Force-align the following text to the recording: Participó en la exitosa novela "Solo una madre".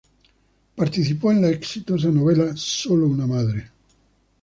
Participó 0.75 1.31
en 1.31 1.41
la 1.43 1.49
exitosa 1.49 2.07
novela 2.07 2.53
"Solo 2.55 3.05
una 3.05 3.27
madre". 3.27 3.69